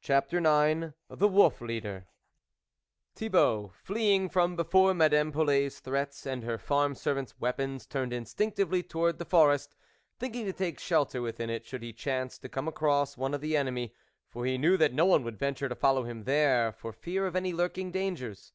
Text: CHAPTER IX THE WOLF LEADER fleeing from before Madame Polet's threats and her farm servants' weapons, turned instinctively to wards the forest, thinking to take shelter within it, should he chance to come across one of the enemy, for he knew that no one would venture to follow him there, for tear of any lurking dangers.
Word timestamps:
CHAPTER 0.00 0.38
IX 0.38 0.92
THE 1.10 1.26
WOLF 1.26 1.60
LEADER 1.62 2.06
fleeing 3.72 4.28
from 4.28 4.54
before 4.54 4.94
Madame 4.94 5.32
Polet's 5.32 5.80
threats 5.80 6.24
and 6.26 6.44
her 6.44 6.58
farm 6.58 6.94
servants' 6.94 7.40
weapons, 7.40 7.84
turned 7.84 8.12
instinctively 8.12 8.84
to 8.84 8.98
wards 8.98 9.18
the 9.18 9.24
forest, 9.24 9.74
thinking 10.16 10.46
to 10.46 10.52
take 10.52 10.78
shelter 10.78 11.20
within 11.20 11.50
it, 11.50 11.66
should 11.66 11.82
he 11.82 11.92
chance 11.92 12.38
to 12.38 12.48
come 12.48 12.68
across 12.68 13.16
one 13.16 13.34
of 13.34 13.40
the 13.40 13.56
enemy, 13.56 13.92
for 14.28 14.46
he 14.46 14.56
knew 14.56 14.76
that 14.76 14.92
no 14.94 15.06
one 15.06 15.24
would 15.24 15.40
venture 15.40 15.68
to 15.68 15.74
follow 15.74 16.04
him 16.04 16.22
there, 16.22 16.70
for 16.70 16.92
tear 16.92 17.26
of 17.26 17.34
any 17.34 17.52
lurking 17.52 17.90
dangers. 17.90 18.52